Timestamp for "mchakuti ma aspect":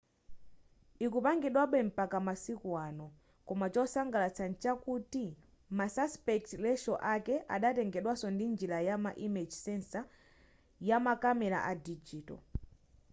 4.51-6.47